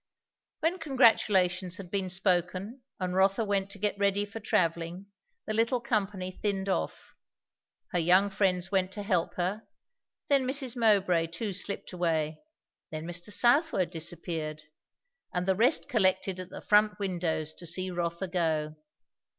When 0.61 0.79
congratulations 0.79 1.77
had 1.77 1.91
been 1.91 2.09
spoken 2.09 2.81
and 2.99 3.13
Rotha 3.13 3.45
went 3.45 3.69
to 3.69 3.77
get 3.77 3.99
ready 3.99 4.25
for 4.25 4.39
travelling, 4.39 5.05
the 5.45 5.53
little 5.53 5.79
company 5.79 6.31
thinned 6.31 6.67
off. 6.67 7.13
Her 7.91 7.99
young 7.99 8.31
friends 8.31 8.71
went 8.71 8.91
to 8.93 9.03
help 9.03 9.35
her; 9.35 9.61
then 10.27 10.47
Mrs. 10.47 10.75
Mowbray 10.75 11.27
too 11.27 11.53
slipped 11.53 11.93
away; 11.93 12.39
then 12.89 13.05
Mr. 13.05 13.31
Southwode 13.31 13.91
disappeared; 13.91 14.63
and 15.35 15.45
the 15.45 15.53
rest 15.55 15.87
collected 15.87 16.39
at 16.39 16.49
the 16.49 16.61
front 16.61 16.97
windows 16.97 17.53
to 17.53 17.67
see 17.67 17.91
Rotha 17.91 18.27
go. 18.27 18.77